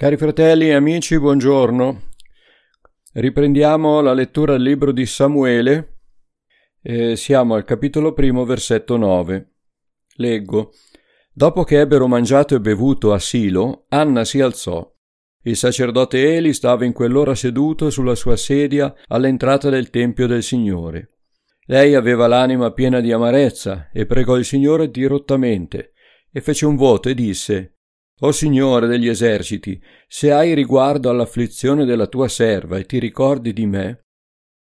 Cari 0.00 0.16
fratelli 0.16 0.68
e 0.68 0.72
amici, 0.72 1.18
buongiorno. 1.18 2.04
Riprendiamo 3.12 4.00
la 4.00 4.14
lettura 4.14 4.52
del 4.52 4.62
libro 4.62 4.92
di 4.92 5.04
Samuele. 5.04 5.98
Eh, 6.80 7.16
siamo 7.16 7.54
al 7.54 7.64
capitolo 7.64 8.14
primo, 8.14 8.46
versetto 8.46 8.96
9. 8.96 9.56
Leggo. 10.14 10.72
Dopo 11.30 11.64
che 11.64 11.80
ebbero 11.80 12.08
mangiato 12.08 12.54
e 12.54 12.60
bevuto 12.60 13.12
a 13.12 13.18
Silo, 13.18 13.84
Anna 13.90 14.24
si 14.24 14.40
alzò. 14.40 14.90
Il 15.42 15.56
sacerdote 15.56 16.34
Eli 16.34 16.54
stava 16.54 16.86
in 16.86 16.94
quell'ora 16.94 17.34
seduto 17.34 17.90
sulla 17.90 18.14
sua 18.14 18.36
sedia 18.36 18.94
all'entrata 19.08 19.68
del 19.68 19.90
tempio 19.90 20.26
del 20.26 20.42
Signore. 20.42 21.18
Lei 21.66 21.94
aveva 21.94 22.26
l'anima 22.26 22.72
piena 22.72 23.00
di 23.00 23.12
amarezza 23.12 23.90
e 23.92 24.06
pregò 24.06 24.38
il 24.38 24.46
Signore 24.46 24.90
dirottamente 24.90 25.92
e 26.32 26.40
fece 26.40 26.64
un 26.64 26.76
voto 26.76 27.10
e 27.10 27.14
disse 27.14 27.79
o 28.20 28.32
Signore 28.32 28.86
degli 28.86 29.08
eserciti, 29.08 29.80
se 30.08 30.32
hai 30.32 30.54
riguardo 30.54 31.10
all'afflizione 31.10 31.84
della 31.84 32.06
tua 32.06 32.28
serva 32.28 32.78
e 32.78 32.84
ti 32.84 32.98
ricordi 32.98 33.52
di 33.52 33.66
me, 33.66 34.04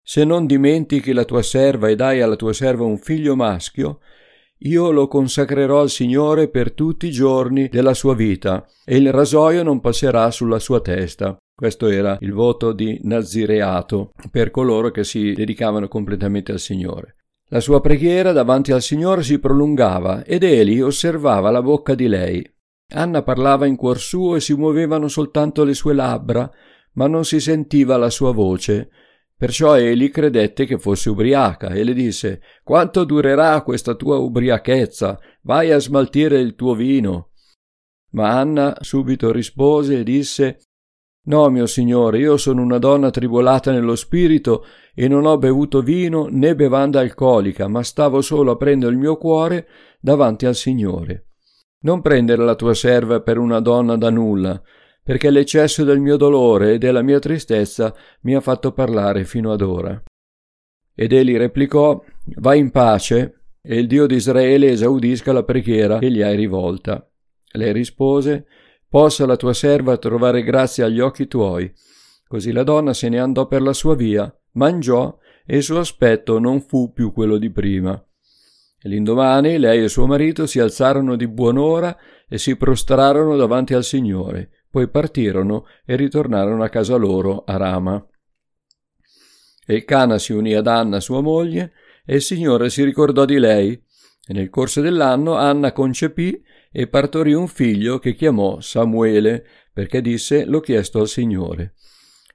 se 0.01 0.23
non 0.23 0.45
dimentichi 0.45 1.11
la 1.13 1.25
tua 1.25 1.41
serva 1.41 1.89
e 1.89 1.95
dai 1.95 2.21
alla 2.21 2.35
tua 2.35 2.53
serva 2.53 2.85
un 2.85 2.97
figlio 2.97 3.35
maschio, 3.35 3.99
io 4.59 4.91
lo 4.91 5.07
consacrerò 5.07 5.81
al 5.81 5.89
Signore 5.89 6.49
per 6.49 6.71
tutti 6.71 7.07
i 7.07 7.11
giorni 7.11 7.67
della 7.67 7.93
sua 7.93 8.15
vita, 8.15 8.65
e 8.85 8.97
il 8.97 9.11
rasoio 9.11 9.63
non 9.63 9.81
passerà 9.81 10.31
sulla 10.31 10.59
sua 10.59 10.79
testa. 10.79 11.37
Questo 11.53 11.87
era 11.87 12.17
il 12.21 12.33
voto 12.33 12.71
di 12.71 12.99
Nazireato 13.03 14.13
per 14.31 14.49
coloro 14.51 14.91
che 14.91 15.03
si 15.03 15.33
dedicavano 15.33 15.87
completamente 15.87 16.51
al 16.51 16.59
Signore. 16.59 17.15
La 17.49 17.59
sua 17.59 17.81
preghiera 17.81 18.31
davanti 18.31 18.71
al 18.71 18.81
Signore 18.81 19.23
si 19.23 19.39
prolungava 19.39 20.23
ed 20.23 20.43
Eli 20.43 20.81
osservava 20.81 21.49
la 21.49 21.61
bocca 21.61 21.95
di 21.95 22.07
lei. 22.07 22.56
Anna 22.93 23.21
parlava 23.21 23.65
in 23.65 23.75
cuor 23.75 23.99
suo 23.99 24.37
e 24.37 24.39
si 24.39 24.53
muovevano 24.53 25.09
soltanto 25.09 25.65
le 25.65 25.73
sue 25.73 25.93
labbra, 25.93 26.49
ma 26.93 27.07
non 27.07 27.25
si 27.25 27.41
sentiva 27.41 27.97
la 27.97 28.09
sua 28.09 28.31
voce. 28.31 28.89
Perciò 29.35 29.77
Eli 29.77 30.09
credette 30.09 30.65
che 30.65 30.79
fosse 30.79 31.09
ubriaca 31.09 31.69
e 31.69 31.83
le 31.83 31.93
disse 31.93 32.41
Quanto 32.63 33.03
durerà 33.03 33.61
questa 33.61 33.93
tua 33.93 34.17
ubriachezza? 34.17 35.19
Vai 35.41 35.71
a 35.71 35.79
smaltire 35.79 36.39
il 36.39 36.55
tuo 36.55 36.73
vino. 36.73 37.31
Ma 38.11 38.39
Anna 38.39 38.75
subito 38.79 39.31
rispose 39.31 39.99
e 39.99 40.03
disse 40.03 40.61
No, 41.27 41.49
mio 41.49 41.65
signore, 41.65 42.19
io 42.19 42.37
sono 42.37 42.61
una 42.61 42.77
donna 42.77 43.11
tribolata 43.11 43.71
nello 43.71 43.95
spirito 43.95 44.65
e 44.95 45.09
non 45.09 45.25
ho 45.25 45.37
bevuto 45.37 45.81
vino 45.81 46.27
né 46.31 46.55
bevanda 46.55 47.01
alcolica, 47.01 47.67
ma 47.67 47.83
stavo 47.83 48.21
solo 48.21 48.51
aprendo 48.51 48.87
il 48.87 48.97
mio 48.97 49.17
cuore 49.17 49.67
davanti 49.99 50.45
al 50.45 50.55
Signore. 50.55 51.26
Non 51.79 52.01
prendere 52.01 52.43
la 52.43 52.55
tua 52.55 52.73
serva 52.73 53.21
per 53.21 53.37
una 53.37 53.59
donna 53.59 53.95
da 53.95 54.09
nulla, 54.09 54.61
perché 55.03 55.29
l'eccesso 55.29 55.83
del 55.83 55.99
mio 55.99 56.17
dolore 56.17 56.73
e 56.73 56.77
della 56.77 57.01
mia 57.01 57.19
tristezza 57.19 57.93
mi 58.21 58.35
ha 58.35 58.41
fatto 58.41 58.71
parlare 58.73 59.23
fino 59.23 59.51
ad 59.51 59.61
ora. 59.61 60.01
Ed 60.93 61.13
egli 61.13 61.37
replicò 61.37 62.03
Vai 62.37 62.59
in 62.59 62.71
pace, 62.71 63.43
e 63.61 63.77
il 63.77 63.87
Dio 63.87 64.05
di 64.05 64.15
Israele 64.15 64.69
esaudisca 64.69 65.31
la 65.31 65.43
preghiera 65.43 65.99
che 65.99 66.11
gli 66.11 66.21
hai 66.21 66.35
rivolta. 66.35 67.09
Lei 67.51 67.71
rispose 67.71 68.47
Possa 68.89 69.25
la 69.25 69.35
tua 69.35 69.53
serva 69.53 69.97
trovare 69.97 70.43
grazia 70.43 70.85
agli 70.85 70.99
occhi 70.99 71.27
tuoi. 71.27 71.71
Così 72.25 72.51
la 72.51 72.63
donna 72.63 72.93
se 72.93 73.09
ne 73.09 73.19
andò 73.19 73.47
per 73.47 73.61
la 73.61 73.73
sua 73.73 73.95
via, 73.95 74.33
mangiò, 74.53 75.17
e 75.45 75.57
il 75.57 75.63
suo 75.63 75.79
aspetto 75.79 76.39
non 76.39 76.61
fu 76.61 76.91
più 76.91 77.11
quello 77.11 77.37
di 77.37 77.49
prima. 77.51 78.01
L'indomani 78.81 79.57
lei 79.57 79.83
e 79.83 79.89
suo 79.89 80.05
marito 80.05 80.45
si 80.45 80.59
alzarono 80.59 81.15
di 81.15 81.27
buon'ora 81.27 81.97
e 82.27 82.37
si 82.37 82.55
prostrarono 82.55 83.35
davanti 83.35 83.73
al 83.73 83.83
Signore, 83.83 84.65
poi 84.69 84.87
partirono 84.87 85.65
e 85.85 85.95
ritornarono 85.95 86.63
a 86.63 86.69
casa 86.69 86.95
loro 86.95 87.43
a 87.43 87.57
Rama. 87.57 88.05
E 89.65 89.83
Cana 89.83 90.19
si 90.19 90.31
unì 90.31 90.53
ad 90.53 90.67
Anna 90.67 90.99
sua 90.99 91.21
moglie 91.21 91.73
e 92.05 92.15
il 92.15 92.21
Signore 92.21 92.69
si 92.69 92.83
ricordò 92.83 93.25
di 93.25 93.39
lei 93.39 93.71
e 94.29 94.33
nel 94.33 94.49
corso 94.49 94.81
dell'anno 94.81 95.33
Anna 95.35 95.71
concepì 95.71 96.41
e 96.71 96.87
partorì 96.87 97.33
un 97.33 97.47
figlio 97.47 97.97
che 97.97 98.13
chiamò 98.13 98.59
Samuele 98.59 99.45
perché 99.73 100.01
disse 100.01 100.45
l'ho 100.45 100.59
chiesto 100.59 100.99
al 100.99 101.07
Signore. 101.07 101.73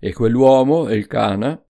E 0.01 0.13
quell'uomo, 0.13 0.91
il 0.91 1.07
Cana, 1.07 1.63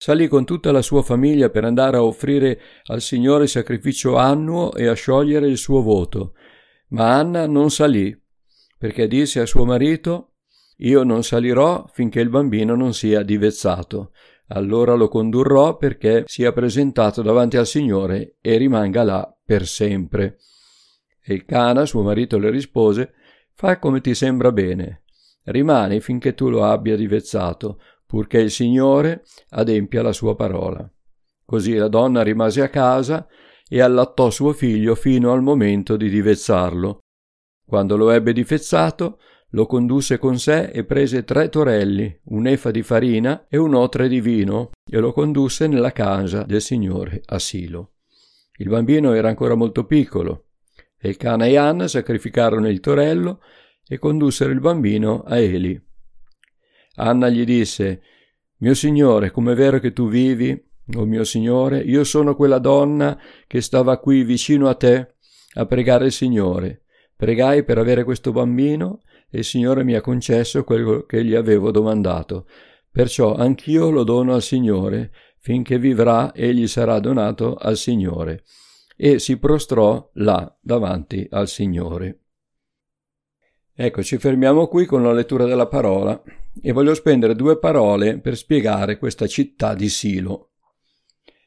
Salì 0.00 0.28
con 0.28 0.44
tutta 0.44 0.70
la 0.70 0.80
sua 0.80 1.02
famiglia 1.02 1.50
per 1.50 1.64
andare 1.64 1.96
a 1.96 2.04
offrire 2.04 2.60
al 2.84 3.00
Signore 3.00 3.48
sacrificio 3.48 4.16
annuo 4.16 4.72
e 4.72 4.86
a 4.86 4.94
sciogliere 4.94 5.48
il 5.48 5.58
suo 5.58 5.82
voto. 5.82 6.34
Ma 6.90 7.16
Anna 7.16 7.48
non 7.48 7.72
salì, 7.72 8.16
perché 8.78 9.08
disse 9.08 9.40
a 9.40 9.46
suo 9.46 9.64
marito 9.64 10.34
Io 10.78 11.02
non 11.02 11.24
salirò 11.24 11.84
finché 11.92 12.20
il 12.20 12.28
bambino 12.28 12.76
non 12.76 12.94
sia 12.94 13.24
divezzato. 13.24 14.12
Allora 14.50 14.94
lo 14.94 15.08
condurrò 15.08 15.76
perché 15.76 16.22
sia 16.26 16.52
presentato 16.52 17.20
davanti 17.20 17.56
al 17.56 17.66
Signore 17.66 18.36
e 18.40 18.56
rimanga 18.56 19.02
là 19.02 19.36
per 19.44 19.66
sempre. 19.66 20.38
E 21.20 21.34
il 21.34 21.44
Cana, 21.44 21.84
suo 21.84 22.02
marito, 22.02 22.38
le 22.38 22.50
rispose 22.50 23.14
Fai 23.52 23.80
come 23.80 24.00
ti 24.00 24.14
sembra 24.14 24.52
bene. 24.52 25.02
Rimani 25.42 26.00
finché 26.00 26.34
tu 26.34 26.48
lo 26.48 26.64
abbia 26.64 26.94
divezzato, 26.94 27.80
purché 28.08 28.38
il 28.38 28.50
Signore 28.50 29.22
adempia 29.50 30.00
la 30.00 30.14
sua 30.14 30.34
parola. 30.34 30.90
Così 31.44 31.74
la 31.74 31.88
donna 31.88 32.22
rimase 32.22 32.62
a 32.62 32.70
casa 32.70 33.28
e 33.68 33.82
allattò 33.82 34.30
suo 34.30 34.54
figlio 34.54 34.94
fino 34.94 35.30
al 35.30 35.42
momento 35.42 35.98
di 35.98 36.08
divezzarlo. 36.08 37.00
Quando 37.66 37.98
lo 37.98 38.08
ebbe 38.10 38.32
difezzato, 38.32 39.18
lo 39.50 39.66
condusse 39.66 40.16
con 40.16 40.38
sé 40.38 40.70
e 40.70 40.84
prese 40.84 41.24
tre 41.24 41.50
torelli, 41.50 42.20
un'efa 42.24 42.70
di 42.70 42.82
farina 42.82 43.46
e 43.46 43.58
un 43.58 43.74
otre 43.74 44.08
di 44.08 44.22
vino, 44.22 44.70
e 44.90 44.98
lo 44.98 45.12
condusse 45.12 45.66
nella 45.66 45.92
casa 45.92 46.44
del 46.44 46.62
Signore 46.62 47.20
a 47.26 47.38
Silo. 47.38 47.92
Il 48.56 48.70
bambino 48.70 49.12
era 49.12 49.28
ancora 49.28 49.54
molto 49.54 49.84
piccolo, 49.84 50.46
e 50.98 51.10
il 51.10 51.18
Cana 51.18 51.44
e 51.44 51.56
Anna 51.56 51.88
sacrificarono 51.88 52.68
il 52.68 52.80
torello 52.80 53.42
e 53.86 53.98
condussero 53.98 54.50
il 54.50 54.60
bambino 54.60 55.24
a 55.26 55.38
Eli. 55.38 55.87
Anna 56.98 57.28
gli 57.28 57.44
disse 57.44 58.02
Mio 58.58 58.74
signore, 58.74 59.30
com'è 59.30 59.54
vero 59.54 59.78
che 59.78 59.92
tu 59.92 60.08
vivi, 60.08 60.50
o 60.96 61.00
oh 61.00 61.04
mio 61.04 61.24
signore, 61.24 61.80
io 61.80 62.02
sono 62.02 62.34
quella 62.34 62.58
donna 62.58 63.18
che 63.46 63.60
stava 63.60 63.98
qui 63.98 64.24
vicino 64.24 64.68
a 64.68 64.74
te 64.74 65.14
a 65.54 65.66
pregare 65.66 66.06
il 66.06 66.12
Signore. 66.12 66.82
Pregai 67.16 67.64
per 67.64 67.78
avere 67.78 68.04
questo 68.04 68.32
bambino 68.32 69.02
e 69.30 69.38
il 69.38 69.44
Signore 69.44 69.84
mi 69.84 69.94
ha 69.94 70.00
concesso 70.00 70.64
quello 70.64 71.04
che 71.04 71.24
gli 71.24 71.34
avevo 71.34 71.70
domandato. 71.70 72.46
Perciò 72.90 73.34
anch'io 73.34 73.90
lo 73.90 74.04
dono 74.04 74.34
al 74.34 74.42
Signore, 74.42 75.12
finché 75.38 75.78
vivrà 75.78 76.32
egli 76.34 76.66
sarà 76.66 76.98
donato 77.00 77.54
al 77.54 77.76
Signore. 77.76 78.44
E 78.96 79.18
si 79.18 79.38
prostrò 79.38 80.10
là 80.14 80.56
davanti 80.60 81.26
al 81.30 81.48
Signore. 81.48 82.20
Ecco, 83.74 84.02
ci 84.02 84.18
fermiamo 84.18 84.66
qui 84.66 84.86
con 84.86 85.02
la 85.02 85.12
lettura 85.12 85.44
della 85.44 85.68
parola 85.68 86.20
e 86.62 86.72
voglio 86.72 86.94
spendere 86.94 87.34
due 87.34 87.58
parole 87.58 88.18
per 88.18 88.36
spiegare 88.36 88.98
questa 88.98 89.26
città 89.26 89.74
di 89.74 89.88
Silo. 89.88 90.50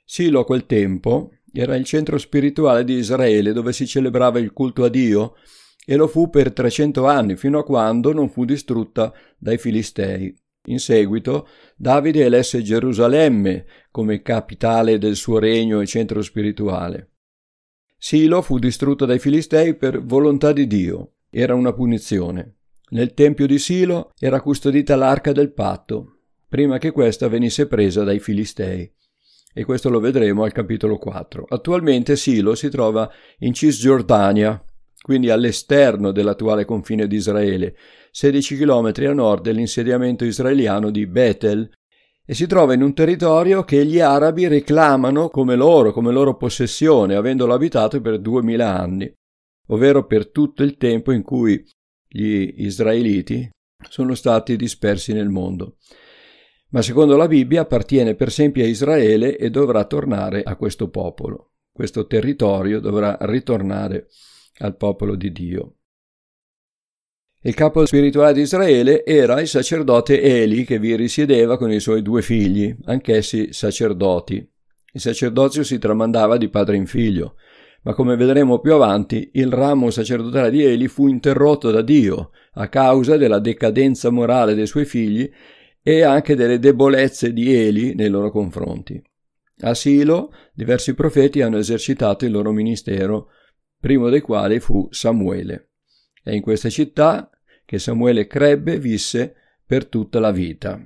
Silo 0.06 0.42
a 0.42 0.46
quel 0.46 0.66
tempo 0.66 1.32
era 1.54 1.76
il 1.76 1.84
centro 1.84 2.18
spirituale 2.18 2.84
di 2.84 2.94
Israele 2.94 3.54
dove 3.54 3.74
si 3.74 3.86
celebrava 3.86 4.40
il 4.40 4.54
culto 4.54 4.84
a 4.84 4.90
Dio 4.90 5.36
e 5.86 5.96
lo 5.96 6.08
fu 6.08 6.30
per 6.30 6.54
300 6.54 7.06
anni 7.06 7.36
fino 7.36 7.60
a 7.60 7.64
quando 7.64 8.14
non 8.14 8.30
fu 8.30 8.46
distrutta 8.46 9.14
dai 9.38 9.58
Filistei. 9.58 10.34
In 10.66 10.80
seguito 10.80 11.48
Davide 11.76 12.26
elesse 12.26 12.62
Gerusalemme 12.62 13.66
come 13.90 14.22
capitale 14.22 14.98
del 14.98 15.16
suo 15.16 15.40
regno 15.40 15.82
e 15.82 15.88
centro 15.88 16.22
spirituale. 16.22 17.10
Silo 17.98 18.42
fu 18.42 18.60
distrutta 18.60 19.06
dai 19.06 19.20
Filistei 19.20 19.76
per 19.76 20.04
volontà 20.04 20.52
di 20.52 20.68
Dio 20.68 21.14
era 21.30 21.56
una 21.56 21.74
punizione. 21.74 22.58
Nel 22.94 23.13
tempio 23.13 23.47
di 23.47 23.57
Silo 23.57 24.12
era 24.19 24.41
custodita 24.41 24.97
l'arca 24.97 25.31
del 25.31 25.54
patto, 25.54 26.18
prima 26.50 26.77
che 26.77 26.92
questa 26.92 27.30
venisse 27.30 27.66
presa 27.66 28.04
dai 28.04 28.19
Filistei. 28.19 28.92
E 29.54 29.63
questo 29.63 29.89
lo 29.89 30.01
vedremo 30.01 30.44
al 30.44 30.51
capitolo 30.51 30.98
4. 30.98 31.45
Attualmente 31.48 32.18
Silo 32.18 32.54
si 32.54 32.69
trova 32.69 33.10
in 33.39 33.54
Cisgiordania, 33.54 34.62
quindi 35.01 35.30
all'esterno 35.30 36.12
dell'attuale 36.12 36.66
confine 36.66 37.07
di 37.07 37.16
Israele, 37.16 37.77
16 38.12 38.57
km 38.57 38.92
a 39.07 39.13
nord 39.13 39.44
dell'insediamento 39.44 40.25
israeliano 40.25 40.89
di 40.89 41.07
Bethel, 41.07 41.69
e 42.25 42.33
si 42.33 42.45
trova 42.45 42.74
in 42.74 42.81
un 42.81 42.94
territorio 42.94 43.63
che 43.63 43.86
gli 43.86 44.01
arabi 44.01 44.48
reclamano 44.48 45.30
come 45.30 45.56
loro, 45.56 45.94
come 45.94 46.12
loro 46.12 46.36
possessione, 46.36 47.16
avendolo 47.16 47.54
abitato 47.54 48.01
per 48.01 48.19
duemila 48.19 48.77
anni 48.77 49.10
ovvero 49.71 50.06
per 50.06 50.30
tutto 50.30 50.63
il 50.63 50.77
tempo 50.77 51.12
in 51.12 51.24
cui 51.24 51.66
gli 52.12 52.54
israeliti 52.58 53.50
sono 53.90 54.16
stati 54.16 54.58
dispersi 54.58 55.13
nel 55.13 55.30
mondo. 55.30 55.78
Ma 56.72 56.81
secondo 56.81 57.16
la 57.16 57.28
Bibbia 57.28 57.62
appartiene 57.62 58.16
per 58.16 58.31
sempre 58.31 58.63
a 58.63 58.68
Israele 58.68 59.38
e 59.38 59.50
dovrà 59.50 59.86
tornare 59.86 60.44
a 60.44 60.56
questo 60.56 60.90
popolo. 60.90 61.54
Questo 61.72 62.06
territorio 62.06 62.80
dovrà 62.80 63.18
ritornare 63.22 64.08
al 64.60 64.75
popolo 64.75 65.16
di 65.16 65.31
Dio. 65.31 65.75
Il 67.44 67.56
capo 67.56 67.86
spirituale 67.86 68.34
di 68.34 68.42
Israele 68.42 69.04
era 69.04 69.42
il 69.42 69.48
sacerdote 69.48 70.22
Eli 70.22 70.64
che 70.64 70.78
vi 70.78 70.96
risiedeva 70.96 71.57
con 71.57 71.72
i 71.72 71.80
suoi 71.80 72.02
due 72.02 72.22
figli, 72.22 72.75
anch'essi 72.86 73.52
sacerdoti. 73.52 74.48
Il 74.94 75.02
sacerdozio 75.02 75.64
si 75.64 75.80
tramandava 75.80 76.38
di 76.38 76.50
padre 76.50 76.75
in 76.75 76.86
figlio, 76.86 77.36
ma 77.83 77.94
come 77.94 78.16
vedremo 78.16 78.60
più 78.60 78.74
avanti, 78.74 79.31
il 79.33 79.51
ramo 79.51 79.89
sacerdotale 79.89 80.51
di 80.51 80.63
Eli 80.63 80.88
fu 80.88 81.07
interrotto 81.07 81.72
da 81.72 81.81
Dio 81.81 82.31
a 82.54 82.68
causa 82.69 83.18
della 83.18 83.39
decadenza 83.39 84.10
morale 84.10 84.54
dei 84.54 84.68
suoi 84.68 84.86
figli 84.86 85.30
e 85.81 86.04
anche 86.04 86.36
delle 86.36 86.60
debolezze 86.60 87.33
di 87.33 87.54
Eli 87.54 87.95
nei 87.95 88.10
loro 88.10 88.30
confronti. 88.30 89.01
A 89.63 89.74
Silo 89.74 90.31
diversi 90.54 90.94
profeti 90.94 91.42
hanno 91.42 91.57
esercitato 91.57 92.25
il 92.25 92.31
loro 92.31 92.51
ministero, 92.51 93.30
primo 93.80 94.10
dei 94.10 94.22
quali 94.22 94.60
fu 94.60 94.88
Samuele. 94.92 95.72
È 96.22 96.31
in 96.31 96.42
questa 96.42 96.69
città 96.69 97.30
che 97.66 97.80
Samuele 97.80 98.28
crebbe 98.28 98.74
e 98.74 98.80
visse 98.80 99.36
per 99.66 99.88
tutta 99.88 100.19
la 100.19 100.31
vita. 100.31 100.80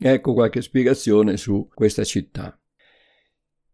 Ecco 0.00 0.32
qualche 0.34 0.60
spiegazione 0.60 1.36
su 1.36 1.68
questa 1.72 2.04
città. 2.04 2.57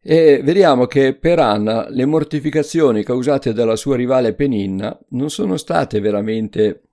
E 0.06 0.42
vediamo 0.44 0.84
che 0.84 1.14
per 1.14 1.38
Anna 1.38 1.88
le 1.88 2.04
mortificazioni 2.04 3.02
causate 3.02 3.54
dalla 3.54 3.74
sua 3.74 3.96
rivale 3.96 4.34
Peninna 4.34 4.98
non 5.10 5.30
sono 5.30 5.56
state 5.56 5.98
veramente 5.98 6.90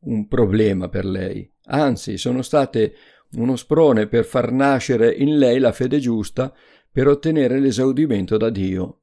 un 0.00 0.26
problema 0.26 0.88
per 0.88 1.04
lei, 1.04 1.48
anzi 1.66 2.18
sono 2.18 2.42
state 2.42 2.94
uno 3.36 3.54
sprone 3.54 4.08
per 4.08 4.24
far 4.24 4.50
nascere 4.50 5.14
in 5.14 5.38
lei 5.38 5.60
la 5.60 5.70
fede 5.70 6.00
giusta 6.00 6.52
per 6.90 7.06
ottenere 7.06 7.60
l'esaudimento 7.60 8.36
da 8.36 8.50
Dio. 8.50 9.02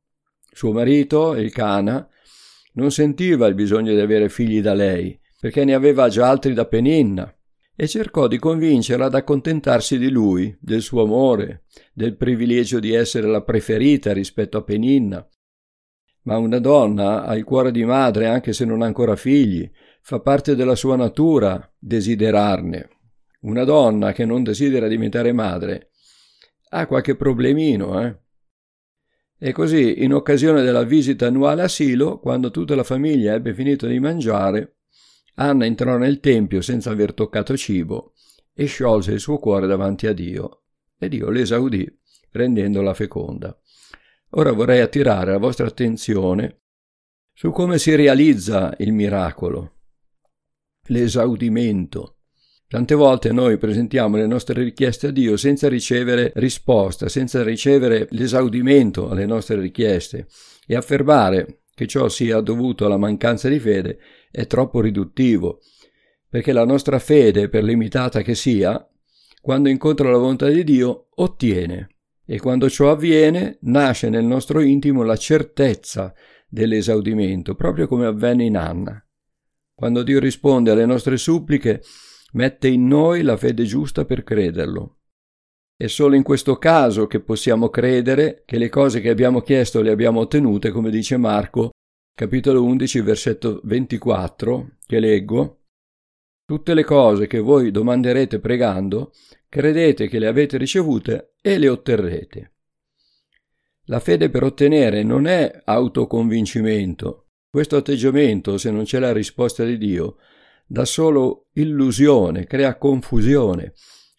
Suo 0.52 0.74
marito, 0.74 1.34
il 1.36 1.54
Cana, 1.54 2.06
non 2.74 2.92
sentiva 2.92 3.48
il 3.48 3.56
bisogno 3.56 3.94
di 3.94 4.02
avere 4.02 4.28
figli 4.28 4.60
da 4.60 4.74
lei, 4.74 5.18
perché 5.40 5.64
ne 5.64 5.74
aveva 5.74 6.10
già 6.10 6.28
altri 6.28 6.54
da 6.54 6.66
Peninna, 6.66 7.34
e 7.76 7.88
cercò 7.88 8.28
di 8.28 8.40
convincerla 8.40 9.06
ad 9.06 9.16
accontentarsi 9.16 9.98
di 9.98 10.10
lui, 10.10 10.56
del 10.62 10.82
suo 10.82 11.04
amore, 11.04 11.66
del 11.94 12.16
privilegio 12.16 12.80
di 12.80 12.94
essere 12.94 13.28
la 13.28 13.42
preferita 13.44 14.14
rispetto 14.14 14.58
a 14.58 14.64
Peninna. 14.64 15.28
Ma 16.24 16.38
una 16.38 16.60
donna 16.60 17.26
ha 17.26 17.36
il 17.36 17.44
cuore 17.44 17.72
di 17.72 17.84
madre 17.84 18.28
anche 18.28 18.54
se 18.54 18.66
non 18.66 18.82
ha 18.82 18.86
ancora 18.86 19.16
figli, 19.16 19.70
fa 20.02 20.20
parte 20.22 20.56
della 20.56 20.76
sua 20.76 20.96
natura 20.96 21.72
desiderarne. 21.78 22.90
Una 23.42 23.64
donna 23.64 24.12
che 24.12 24.26
non 24.26 24.42
desidera 24.44 24.88
diventare 24.88 25.32
madre 25.34 25.90
ha 26.70 26.88
qualche 26.88 27.16
problemino, 27.16 28.02
eh? 28.02 28.20
E 29.38 29.52
così, 29.52 30.04
in 30.04 30.14
occasione 30.14 30.62
della 30.62 30.84
visita 30.84 31.28
annuale 31.28 31.62
a 31.62 31.68
Silo, 31.68 32.20
quando 32.20 32.52
tutta 32.52 32.74
la 32.74 32.84
famiglia 32.84 33.34
ebbe 33.34 33.54
finito 33.54 33.86
di 33.86 34.00
mangiare, 34.00 34.75
Anna 35.36 35.66
entrò 35.66 35.98
nel 35.98 36.20
tempio 36.20 36.62
senza 36.62 36.92
aver 36.92 37.14
toccato 37.14 37.58
cibo 37.58 38.14
e 38.54 38.66
sciolse 38.66 39.12
il 39.12 39.20
suo 39.20 39.38
cuore 39.38 39.68
davanti 39.68 40.08
a 40.08 40.14
Dio, 40.14 40.64
e 40.98 41.10
Dio 41.10 41.30
l'esaudì, 41.30 41.86
rendendola 42.32 42.94
feconda. 42.94 43.58
Ora 44.32 44.52
vorrei 44.52 44.82
attirare 44.82 45.32
la 45.32 45.38
vostra 45.38 45.68
attenzione 45.68 46.62
su 47.34 47.52
come 47.52 47.78
si 47.78 47.94
realizza 47.96 48.74
il 48.78 48.94
miracolo, 48.94 49.80
l'esaudimento. 50.88 52.20
Tante 52.68 52.96
volte 52.96 53.32
noi 53.32 53.58
presentiamo 53.58 54.16
le 54.16 54.26
nostre 54.26 54.64
richieste 54.64 55.08
a 55.08 55.12
Dio 55.12 55.36
senza 55.36 55.68
ricevere 55.68 56.32
risposta, 56.36 57.10
senza 57.10 57.44
ricevere 57.44 58.08
l'esaudimento 58.12 59.10
alle 59.10 59.26
nostre 59.26 59.60
richieste 59.60 60.28
e 60.66 60.76
affermare 60.76 61.64
che 61.76 61.88
ciò 61.88 62.08
sia 62.08 62.40
dovuto 62.40 62.86
alla 62.86 62.98
mancanza 62.98 63.50
di 63.50 63.60
fede 63.60 64.00
è 64.36 64.48
troppo 64.48 64.82
riduttivo, 64.82 65.62
perché 66.28 66.52
la 66.52 66.66
nostra 66.66 67.00
fede, 67.00 67.48
per 67.48 67.64
limitata 67.64 68.22
che 68.22 68.36
sia, 68.36 68.86
quando 69.42 69.70
incontra 69.70 70.12
la 70.12 70.18
volontà 70.18 70.50
di 70.50 70.66
Dio, 70.66 71.08
ottiene. 71.16 71.88
E 72.26 72.40
quando 72.40 72.70
ciò 72.70 72.92
avviene, 72.92 73.60
nasce 73.62 74.10
nel 74.10 74.26
nostro 74.26 74.60
intimo 74.60 75.04
la 75.04 75.16
certezza 75.16 76.14
dell'esaudimento, 76.50 77.56
proprio 77.56 77.88
come 77.88 78.08
avvenne 78.08 78.44
in 78.44 78.58
Anna. 78.58 79.02
Quando 79.74 80.04
Dio 80.04 80.20
risponde 80.20 80.72
alle 80.72 80.86
nostre 80.86 81.16
suppliche, 81.16 81.82
mette 82.34 82.68
in 82.68 82.88
noi 82.88 83.22
la 83.22 83.38
fede 83.38 83.64
giusta 83.64 84.04
per 84.04 84.24
crederlo. 84.24 84.98
È 85.78 85.88
solo 85.88 86.16
in 86.16 86.24
questo 86.24 86.58
caso 86.58 87.08
che 87.08 87.22
possiamo 87.22 87.70
credere 87.70 88.44
che 88.46 88.58
le 88.58 88.68
cose 88.68 89.00
che 89.00 89.10
abbiamo 89.10 89.40
chiesto 89.40 89.82
le 89.82 89.92
abbiamo 89.92 90.20
ottenute, 90.20 90.72
come 90.72 90.90
dice 90.90 91.16
Marco, 91.16 91.70
capitolo 92.16 92.64
11, 92.64 93.02
versetto 93.02 93.60
24, 93.66 94.78
che 94.86 95.00
leggo. 95.00 95.64
Tutte 96.46 96.74
le 96.74 96.86
cose 96.86 97.28
che 97.28 97.40
voi 97.40 97.72
domanderete 97.72 98.40
pregando, 98.40 99.12
credete 99.50 100.08
che 100.08 100.18
le 100.18 100.28
avete 100.28 100.56
ricevute 100.56 101.34
e 101.42 101.58
le 101.58 101.68
otterrete. 101.68 102.54
La 103.88 104.00
fede 104.00 104.30
per 104.30 104.44
ottenere 104.44 105.04
non 105.04 105.28
è 105.28 105.62
autoconvincimento. 105.66 107.32
Questo 107.50 107.76
atteggiamento, 107.76 108.58
se 108.58 108.72
non 108.72 108.86
c'è 108.86 109.00
la 109.00 109.12
risposta 109.12 109.66
di 109.66 109.78
Dio, 109.78 110.16
dà 110.66 110.86
solo 110.86 111.48
illusione, 111.56 112.46
crea 112.46 112.78
confusione 112.78 113.74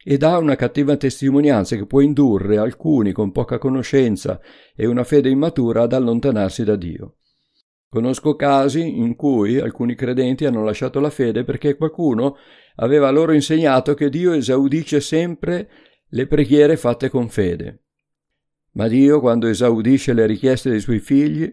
e 0.04 0.18
dà 0.18 0.36
una 0.36 0.54
cattiva 0.54 0.98
testimonianza 0.98 1.76
che 1.76 1.86
può 1.86 2.02
indurre 2.02 2.58
alcuni 2.58 3.12
con 3.12 3.32
poca 3.32 3.56
conoscenza 3.56 4.38
e 4.74 4.84
una 4.84 5.02
fede 5.02 5.30
immatura 5.30 5.84
ad 5.84 5.94
allontanarsi 5.94 6.62
da 6.62 6.76
Dio. 6.76 7.16
Conosco 7.96 8.36
casi 8.36 8.98
in 8.98 9.16
cui 9.16 9.58
alcuni 9.58 9.94
credenti 9.94 10.44
hanno 10.44 10.62
lasciato 10.62 11.00
la 11.00 11.08
fede 11.08 11.44
perché 11.44 11.76
qualcuno 11.76 12.36
aveva 12.74 13.08
loro 13.08 13.32
insegnato 13.32 13.94
che 13.94 14.10
Dio 14.10 14.34
esaudisce 14.34 15.00
sempre 15.00 15.66
le 16.10 16.26
preghiere 16.26 16.76
fatte 16.76 17.08
con 17.08 17.30
fede. 17.30 17.84
Ma 18.72 18.86
Dio, 18.86 19.18
quando 19.18 19.46
esaudisce 19.46 20.12
le 20.12 20.26
richieste 20.26 20.68
dei 20.68 20.80
suoi 20.80 20.98
figli, 20.98 21.50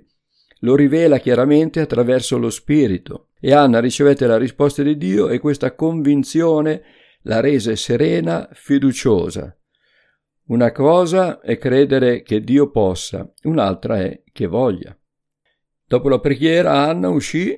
lo 0.59 0.75
rivela 0.75 1.17
chiaramente 1.19 1.79
attraverso 1.79 2.37
lo 2.37 2.49
Spirito. 2.49 3.29
E 3.39 3.53
Anna 3.53 3.79
ricevette 3.79 4.27
la 4.27 4.37
risposta 4.37 4.83
di 4.83 4.97
Dio 4.97 5.29
e 5.29 5.39
questa 5.39 5.73
convinzione 5.75 6.81
la 7.21 7.39
rese 7.39 7.77
serena, 7.77 8.49
fiduciosa. 8.51 9.57
Una 10.47 10.73
cosa 10.73 11.39
è 11.39 11.57
credere 11.57 12.21
che 12.21 12.41
Dio 12.41 12.69
possa, 12.69 13.31
un'altra 13.43 14.01
è 14.01 14.23
che 14.33 14.45
voglia. 14.45 14.93
Dopo 15.93 16.09
la 16.09 16.19
preghiera 16.19 16.87
Anna 16.87 17.09
uscì, 17.09 17.55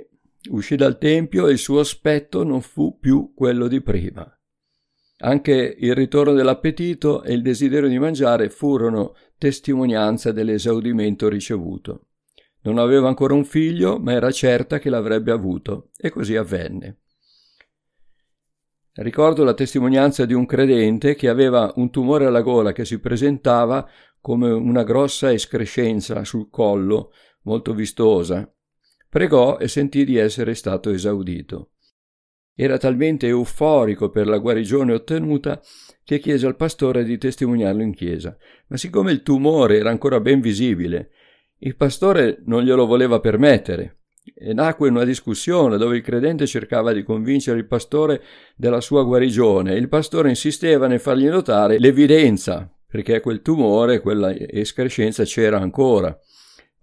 uscì 0.50 0.76
dal 0.76 0.98
tempio 0.98 1.48
e 1.48 1.54
il 1.54 1.58
suo 1.58 1.80
aspetto 1.80 2.44
non 2.44 2.60
fu 2.60 3.00
più 3.00 3.32
quello 3.34 3.70
di 3.70 3.80
prima. 3.80 4.30
Anche 5.20 5.78
il 5.80 5.96
ritorno 5.96 6.34
dell'appetito 6.34 7.24
e 7.24 7.32
il 7.32 7.42
desiderio 7.42 7.88
di 7.88 7.98
mangiare 7.98 8.50
furono 8.50 9.16
testimonianza 9.38 10.34
dell'esaudimento 10.34 11.30
ricevuto. 11.30 12.08
Non 12.64 12.78
aveva 12.78 13.08
ancora 13.08 13.34
un 13.34 13.46
figlio, 13.46 14.00
ma 14.00 14.12
era 14.12 14.30
certa 14.32 14.80
che 14.80 14.90
l'avrebbe 14.90 15.32
avuto, 15.32 15.92
e 15.96 16.10
così 16.10 16.36
avvenne. 16.36 17.04
Ricordo 18.96 19.46
la 19.46 19.54
testimonianza 19.54 20.26
di 20.26 20.34
un 20.34 20.46
credente 20.46 21.16
che 21.16 21.30
aveva 21.30 21.72
un 21.78 21.90
tumore 21.90 22.26
alla 22.26 22.42
gola 22.42 22.74
che 22.74 22.84
si 22.84 23.00
presentava 23.00 23.90
come 24.20 24.52
una 24.52 24.84
grossa 24.84 25.32
escrescenza 25.32 26.26
sul 26.26 26.50
collo, 26.50 27.12
molto 27.46 27.74
vistosa. 27.74 28.48
Pregò 29.10 29.58
e 29.58 29.68
sentì 29.68 30.06
di 30.06 30.18
essere 30.18 30.54
stato 30.54 30.92
esaudito. 30.92 31.72
Era 32.54 32.78
talmente 32.78 33.28
euforico 33.28 34.10
per 34.10 34.28
la 34.28 34.38
guarigione 34.38 34.94
ottenuta 34.94 35.60
che 36.04 36.20
chiese 36.20 36.46
al 36.46 36.56
pastore 36.56 37.04
di 37.04 37.18
testimoniarlo 37.18 37.82
in 37.82 37.94
chiesa, 37.94 38.38
ma 38.68 38.78
siccome 38.78 39.12
il 39.12 39.24
tumore 39.24 39.78
era 39.78 39.90
ancora 39.90 40.20
ben 40.20 40.40
visibile 40.40 41.10
il 41.60 41.76
pastore 41.76 42.42
non 42.46 42.64
glielo 42.64 42.86
voleva 42.86 43.20
permettere 43.20 44.02
e 44.36 44.54
nacque 44.54 44.90
una 44.90 45.04
discussione 45.04 45.78
dove 45.78 45.98
il 45.98 46.04
credente 46.04 46.46
cercava 46.46 46.92
di 46.92 47.04
convincere 47.04 47.60
il 47.60 47.68
pastore 47.68 48.22
della 48.56 48.82
sua 48.82 49.04
guarigione 49.04 49.74
e 49.74 49.78
il 49.78 49.88
pastore 49.88 50.30
insisteva 50.30 50.88
nel 50.88 51.00
fargli 51.00 51.28
notare 51.28 51.80
l'evidenza, 51.80 52.70
perché 52.88 53.20
quel 53.20 53.42
tumore, 53.42 54.02
quella 54.02 54.36
escrescenza 54.36 55.24
c'era 55.24 55.60
ancora. 55.60 56.18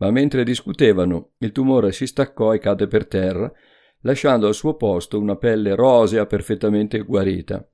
Ma 0.03 0.11
mentre 0.11 0.43
discutevano, 0.43 1.35
il 1.39 1.53
tumore 1.53 1.93
si 1.93 2.09
staccò 2.09 2.53
e 2.53 2.59
cadde 2.59 2.89
per 2.89 3.07
terra, 3.07 3.51
lasciando 4.01 4.49
al 4.49 4.55
suo 4.55 4.75
posto 4.75 5.17
una 5.17 5.37
pelle 5.37 5.77
rosea 5.77 6.27
perfettamente 6.27 6.99
guarita. 7.03 7.65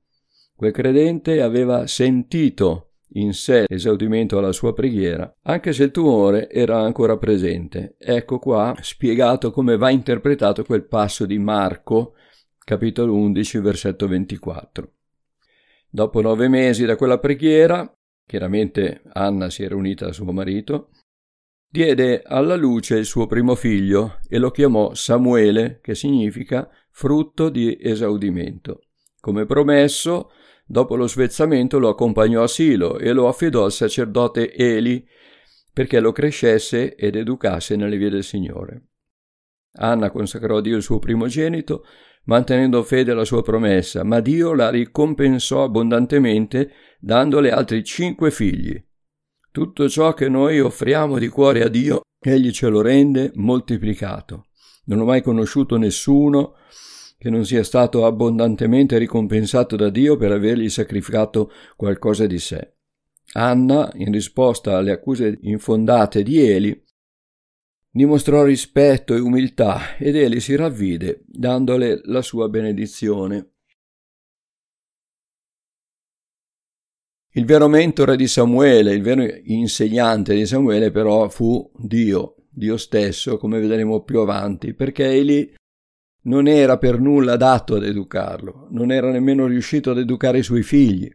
Quel 0.55 0.71
credente 0.71 1.41
aveva 1.41 1.87
sentito 1.87 2.91
in 3.13 3.33
sé 3.33 3.65
esaudimento 3.67 4.37
alla 4.37 4.51
sua 4.51 4.75
preghiera, 4.75 5.37
anche 5.41 5.73
se 5.73 5.85
il 5.85 5.91
tumore 5.91 6.51
era 6.51 6.79
ancora 6.79 7.17
presente. 7.17 7.95
Ecco 7.97 8.37
qua 8.37 8.75
spiegato 8.79 9.49
come 9.49 9.75
va 9.75 9.89
interpretato 9.89 10.63
quel 10.63 10.85
passo 10.85 11.25
di 11.25 11.39
Marco, 11.39 12.13
capitolo 12.63 13.15
11, 13.15 13.57
versetto 13.57 14.07
24. 14.07 14.91
Dopo 15.89 16.21
nove 16.21 16.47
mesi 16.47 16.85
da 16.85 16.95
quella 16.95 17.17
preghiera, 17.17 17.91
chiaramente 18.23 19.01
Anna 19.13 19.49
si 19.49 19.63
era 19.63 19.75
unita 19.75 20.09
a 20.09 20.13
suo 20.13 20.31
marito, 20.31 20.89
diede 21.69 22.23
alla 22.25 22.55
luce 22.55 22.97
il 22.97 23.05
suo 23.05 23.27
primo 23.27 23.53
figlio 23.55 24.19
e 24.27 24.39
lo 24.39 24.49
chiamò 24.49 24.93
Samuele, 24.93 25.79
che 25.81 25.93
significa 25.93 26.67
frutto 26.89 27.49
di 27.49 27.77
esaudimento. 27.79 28.81
Come 29.19 29.45
promesso, 29.45 30.31
dopo 30.65 30.95
lo 30.95 31.07
svezzamento 31.07 31.77
lo 31.77 31.89
accompagnò 31.89 32.43
a 32.43 32.47
Silo 32.47 32.97
e 32.97 33.11
lo 33.11 33.27
affidò 33.27 33.65
al 33.65 33.71
sacerdote 33.71 34.53
Eli 34.53 35.07
perché 35.71 35.99
lo 35.99 36.11
crescesse 36.11 36.95
ed 36.95 37.15
educasse 37.15 37.75
nelle 37.75 37.97
vie 37.97 38.09
del 38.09 38.23
Signore. 38.23 38.87
Anna 39.73 40.09
consacrò 40.09 40.57
a 40.57 40.61
Dio 40.61 40.75
il 40.75 40.81
suo 40.81 40.99
primogenito, 40.99 41.85
mantenendo 42.25 42.83
fede 42.83 43.11
alla 43.11 43.23
sua 43.23 43.43
promessa, 43.43 44.03
ma 44.03 44.19
Dio 44.19 44.53
la 44.53 44.69
ricompensò 44.69 45.63
abbondantemente 45.63 46.71
dandole 46.99 47.51
altri 47.51 47.83
cinque 47.83 48.31
figli. 48.31 48.83
Tutto 49.51 49.89
ciò 49.89 50.13
che 50.13 50.29
noi 50.29 50.59
offriamo 50.59 51.17
di 51.17 51.27
cuore 51.27 51.63
a 51.63 51.69
Dio, 51.69 52.01
Egli 52.21 52.51
ce 52.51 52.67
lo 52.67 52.81
rende 52.81 53.31
moltiplicato. 53.35 54.49
Non 54.85 54.99
ho 54.99 55.05
mai 55.05 55.23
conosciuto 55.23 55.77
nessuno 55.77 56.53
che 57.17 57.29
non 57.31 57.45
sia 57.45 57.63
stato 57.63 58.05
abbondantemente 58.05 58.97
ricompensato 58.97 59.75
da 59.75 59.89
Dio 59.89 60.17
per 60.17 60.31
avergli 60.31 60.69
sacrificato 60.69 61.51
qualcosa 61.75 62.27
di 62.27 62.37
sé. 62.37 62.75
Anna, 63.33 63.91
in 63.95 64.11
risposta 64.11 64.77
alle 64.77 64.91
accuse 64.91 65.39
infondate 65.41 66.23
di 66.23 66.39
Eli, 66.39 66.83
dimostrò 67.89 68.43
rispetto 68.43 69.15
e 69.15 69.19
umiltà 69.19 69.97
ed 69.97 70.15
Eli 70.15 70.39
si 70.39 70.55
ravvide, 70.55 71.23
dandole 71.25 72.01
la 72.03 72.21
sua 72.21 72.49
benedizione. 72.49 73.53
Il 77.39 77.45
vero 77.45 77.69
mentore 77.69 78.17
di 78.17 78.27
Samuele, 78.27 78.91
il 78.91 79.01
vero 79.01 79.25
insegnante 79.45 80.35
di 80.35 80.45
Samuele 80.45 80.91
però 80.91 81.29
fu 81.29 81.71
Dio, 81.73 82.35
Dio 82.49 82.75
stesso, 82.75 83.37
come 83.37 83.61
vedremo 83.61 84.03
più 84.03 84.19
avanti, 84.19 84.73
perché 84.73 85.05
Eli 85.05 85.53
non 86.23 86.47
era 86.47 86.77
per 86.77 86.99
nulla 86.99 87.33
adatto 87.33 87.75
ad 87.75 87.85
educarlo, 87.85 88.67
non 88.71 88.91
era 88.91 89.09
nemmeno 89.09 89.45
riuscito 89.45 89.91
ad 89.91 89.99
educare 89.99 90.39
i 90.39 90.43
suoi 90.43 90.63
figli 90.63 91.09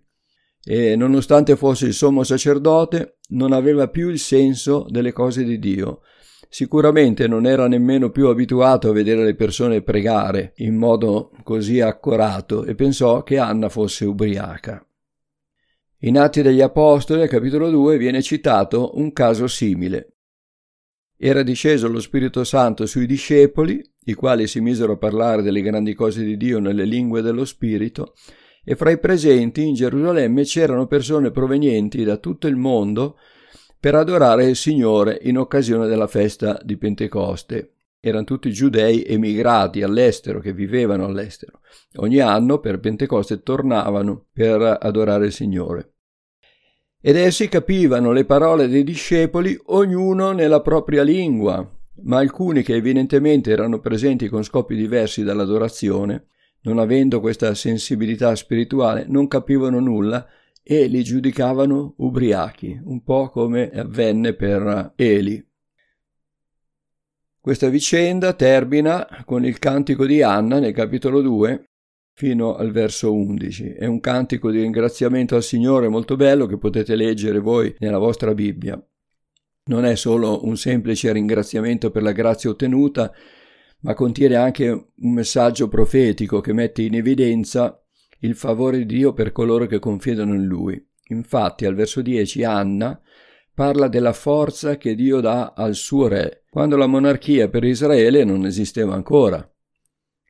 e 0.65 0.97
nonostante 0.97 1.57
fosse 1.57 1.85
il 1.85 1.93
sommo 1.93 2.23
sacerdote 2.23 3.19
non 3.33 3.53
aveva 3.53 3.89
più 3.89 4.09
il 4.09 4.19
senso 4.19 4.87
delle 4.89 5.13
cose 5.13 5.45
di 5.45 5.59
Dio. 5.59 6.01
Sicuramente 6.49 7.29
non 7.29 7.45
era 7.45 7.69
nemmeno 7.69 8.09
più 8.09 8.29
abituato 8.29 8.89
a 8.89 8.95
vedere 8.95 9.25
le 9.25 9.35
persone 9.35 9.83
pregare 9.83 10.55
in 10.57 10.75
modo 10.75 11.33
così 11.43 11.83
accorato 11.83 12.65
e 12.65 12.75
pensò 12.75 13.23
che 13.23 13.37
Anna 13.37 13.69
fosse 13.69 14.07
ubriaca. 14.07 14.83
In 16.05 16.19
Atti 16.19 16.43
degli 16.43 16.61
Apostoli, 16.61 17.23
al 17.23 17.29
capitolo 17.29 17.71
2, 17.71 17.97
viene 17.97 18.21
citato 18.21 18.99
un 18.99 19.11
caso 19.15 19.47
simile. 19.47 20.17
Era 21.17 21.43
disceso 21.43 21.89
lo 21.89 21.99
Spirito 21.99 22.45
Santo 22.45 22.85
sui 22.85 23.07
discepoli, 23.07 23.83
i 24.05 24.13
quali 24.13 24.47
si 24.47 24.61
misero 24.61 24.93
a 24.93 24.97
parlare 24.99 25.41
delle 25.41 25.63
grandi 25.63 25.95
cose 25.95 26.23
di 26.23 26.37
Dio 26.37 26.59
nelle 26.59 26.85
lingue 26.85 27.23
dello 27.23 27.47
Spirito, 27.47 28.13
e 28.63 28.77
fra 28.77 28.91
i 28.91 28.99
presenti 28.99 29.67
in 29.67 29.73
Gerusalemme 29.73 30.43
c'erano 30.43 30.87
persone 30.87 31.31
provenienti 31.31 32.05
da 32.05 32.19
tutto 32.19 32.49
il 32.49 32.57
mondo 32.57 33.17
per 33.81 33.95
adorare 33.95 34.45
il 34.45 34.57
Signore 34.57 35.19
in 35.23 35.39
occasione 35.39 35.87
della 35.87 36.07
festa 36.07 36.61
di 36.63 36.77
Pentecoste. 36.77 37.77
Erano 37.99 38.25
tutti 38.25 38.53
giudei 38.53 39.05
emigrati 39.07 39.81
all'estero, 39.81 40.41
che 40.41 40.53
vivevano 40.53 41.07
all'estero. 41.07 41.61
Ogni 41.97 42.19
anno 42.19 42.59
per 42.59 42.79
Pentecoste 42.79 43.43
tornavano 43.43 44.27
per 44.31 44.77
adorare 44.83 45.25
il 45.25 45.33
Signore 45.33 45.93
ed 47.07 47.17
essi 47.17 47.51
capivano 47.51 48.13
le 48.13 48.25
parole 48.25 48.67
dei 48.67 48.83
discepoli 48.83 49.55
ognuno 49.67 50.33
nella 50.33 50.63
propria 50.63 51.03
lingua, 51.03 51.71
ma 52.05 52.17
alcuni 52.17 52.63
che 52.63 52.77
evidentemente 52.77 53.51
erano 53.51 53.79
presenti 53.79 54.27
con 54.31 54.43
scopi 54.43 54.75
diversi 54.75 55.23
dall'adorazione, 55.23 56.29
non 56.63 56.79
avendo 56.79 57.21
questa 57.21 57.53
sensibilità 57.53 58.35
spirituale, 58.35 59.05
non 59.07 59.29
capivano 59.29 59.81
nulla 59.81 60.27
e 60.63 60.87
li 60.87 61.05
giudicavano 61.05 61.93
ubriachi, 61.99 62.81
un 62.83 63.03
po' 63.03 63.29
come 63.29 63.69
avvenne 63.69 64.33
per 64.33 64.95
Eli. 64.97 65.47
Questa 67.39 67.69
vicenda 67.69 68.33
termina 68.33 69.07
con 69.27 69.45
il 69.45 69.59
cantico 69.59 70.07
di 70.07 70.23
Anna 70.23 70.59
nel 70.59 70.73
capitolo 70.73 71.21
2, 71.21 71.69
fino 72.15 72.55
al 72.55 72.71
verso 72.71 73.13
11. 73.13 73.73
È 73.73 73.87
un 73.87 74.01
cantico 74.01 74.51
di 74.51 74.61
ringraziamento 74.61 75.35
al 75.35 75.43
Signore 75.43 75.89
molto 75.89 76.17
bello 76.17 76.47
che 76.47 76.59
potete 76.59 76.95
leggere 76.95 77.41
voi 77.41 77.75
nella 77.81 77.99
vostra 77.99 78.33
Bibbia. 78.35 78.83
Non 79.67 79.85
è 79.85 79.97
solo 79.97 80.45
un 80.45 80.57
semplice 80.57 81.13
ringraziamento 81.13 81.91
per 81.91 82.03
la 82.03 82.13
grazia 82.13 82.51
ottenuta, 82.51 83.13
ma 83.81 83.95
contiene 83.95 84.37
anche 84.37 84.69
un 84.69 85.13
messaggio 85.13 85.69
profetico 85.69 86.41
che 86.41 86.53
mette 86.53 86.83
in 86.83 86.95
evidenza 86.95 87.83
il 88.21 88.37
favore 88.37 88.79
di 88.79 88.87
Dio 88.87 89.13
per 89.13 89.33
coloro 89.33 89.67
che 89.67 89.81
confidano 89.81 90.35
in 90.35 90.45
Lui. 90.45 90.83
Infatti, 91.09 91.67
al 91.67 91.75
verso 91.75 92.01
10, 92.01 92.45
Anna 92.45 92.99
parla 93.53 93.89
della 93.89 94.13
forza 94.13 94.77
che 94.77 94.95
Dio 94.95 95.21
dà 95.21 95.53
al 95.55 95.75
suo 95.75 96.09
re, 96.09 96.45
quando 96.49 96.77
la 96.77 96.87
monarchia 96.87 97.49
per 97.49 97.65
Israele 97.65 98.25
non 98.25 98.47
esisteva 98.47 98.95
ancora 98.95 99.47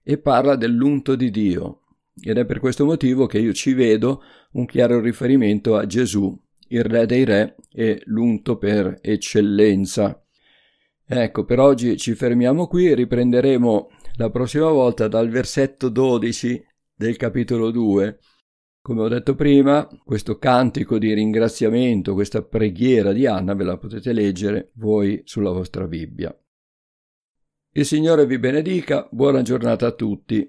e 0.04 0.18
parla 0.18 0.54
dell'unto 0.54 1.16
di 1.16 1.30
Dio. 1.30 1.80
Ed 2.20 2.38
è 2.38 2.44
per 2.44 2.60
questo 2.60 2.84
motivo 2.84 3.26
che 3.26 3.38
io 3.38 3.52
ci 3.52 3.72
vedo 3.72 4.22
un 4.52 4.66
chiaro 4.66 5.00
riferimento 5.00 5.74
a 5.76 5.86
Gesù, 5.86 6.38
il 6.68 6.84
Re 6.84 7.06
dei 7.06 7.24
Re 7.24 7.56
e 7.72 8.02
l'unto 8.04 8.56
per 8.56 8.98
eccellenza. 9.00 10.22
Ecco, 11.06 11.44
per 11.44 11.58
oggi 11.58 11.96
ci 11.96 12.14
fermiamo 12.14 12.66
qui 12.66 12.88
e 12.88 12.94
riprenderemo 12.94 13.90
la 14.16 14.30
prossima 14.30 14.68
volta 14.68 15.08
dal 15.08 15.28
versetto 15.28 15.88
12 15.88 16.64
del 16.94 17.16
capitolo 17.16 17.70
2. 17.70 18.18
Come 18.80 19.00
ho 19.00 19.08
detto 19.08 19.34
prima, 19.34 19.88
questo 20.04 20.38
cantico 20.38 20.98
di 20.98 21.12
ringraziamento, 21.12 22.14
questa 22.14 22.42
preghiera 22.42 23.12
di 23.12 23.26
Anna 23.26 23.54
ve 23.54 23.64
la 23.64 23.78
potete 23.78 24.12
leggere 24.12 24.70
voi 24.74 25.22
sulla 25.24 25.50
vostra 25.50 25.86
Bibbia. 25.86 26.36
Il 27.76 27.84
Signore 27.84 28.24
vi 28.24 28.38
benedica, 28.38 29.08
buona 29.10 29.42
giornata 29.42 29.88
a 29.88 29.90
tutti. 29.90 30.40